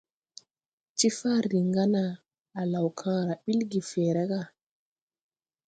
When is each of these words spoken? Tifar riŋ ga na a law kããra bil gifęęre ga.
Tifar 0.97 1.43
riŋ 1.51 1.67
ga 1.75 1.85
na 1.95 2.03
a 2.59 2.61
law 2.71 2.87
kããra 2.99 3.33
bil 3.43 3.59
gifęęre 3.71 4.23
ga. 4.31 4.41